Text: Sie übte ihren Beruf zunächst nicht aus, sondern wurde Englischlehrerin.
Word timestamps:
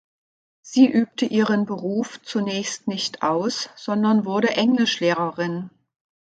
Sie 0.63 0.87
übte 0.91 1.25
ihren 1.25 1.67
Beruf 1.67 2.19
zunächst 2.23 2.87
nicht 2.87 3.21
aus, 3.21 3.69
sondern 3.75 4.25
wurde 4.25 4.47
Englischlehrerin. 4.49 5.69